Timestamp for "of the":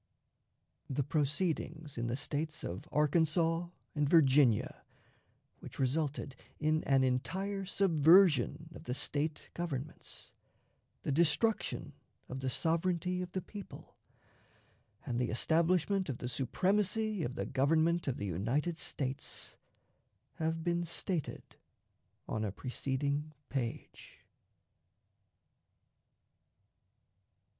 8.73-8.95, 12.29-12.49, 13.21-13.43, 16.09-16.27, 17.21-17.45, 18.07-18.25